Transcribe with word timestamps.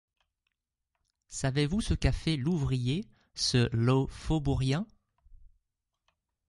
Savez-vous 1.29 1.79
ce 1.79 1.93
qu’a 1.93 2.11
fait 2.11 2.35
l’ouvrier, 2.35 3.07
ce 3.35 3.69
Law 3.71 4.07
faubourien 4.07 4.87